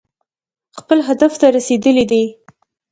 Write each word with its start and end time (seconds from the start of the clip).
خپل 0.79 0.97
هدف 1.07 1.33
ته 1.41 1.47
رسېدلي 1.57 2.05
دي. 2.11 2.23